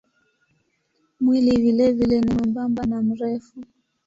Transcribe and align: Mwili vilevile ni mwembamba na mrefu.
Mwili 1.19 1.61
vilevile 1.61 2.21
ni 2.21 2.33
mwembamba 2.33 2.83
na 2.85 3.01
mrefu. 3.01 3.61